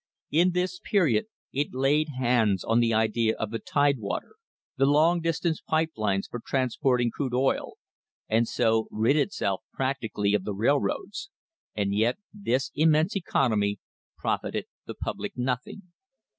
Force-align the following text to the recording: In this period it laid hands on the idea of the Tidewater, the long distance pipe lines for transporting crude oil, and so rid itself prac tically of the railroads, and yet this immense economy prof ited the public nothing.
In 0.31 0.53
this 0.53 0.79
period 0.79 1.27
it 1.53 1.75
laid 1.75 2.09
hands 2.17 2.63
on 2.63 2.79
the 2.79 2.91
idea 2.91 3.35
of 3.35 3.51
the 3.51 3.59
Tidewater, 3.59 4.33
the 4.75 4.87
long 4.87 5.21
distance 5.21 5.61
pipe 5.61 5.91
lines 5.95 6.25
for 6.27 6.41
transporting 6.43 7.11
crude 7.11 7.35
oil, 7.35 7.73
and 8.27 8.47
so 8.47 8.87
rid 8.89 9.15
itself 9.15 9.61
prac 9.71 10.01
tically 10.01 10.35
of 10.35 10.43
the 10.43 10.55
railroads, 10.55 11.29
and 11.75 11.93
yet 11.93 12.17
this 12.33 12.71
immense 12.73 13.15
economy 13.15 13.77
prof 14.17 14.39
ited 14.43 14.63
the 14.87 14.95
public 14.95 15.37
nothing. 15.37 15.83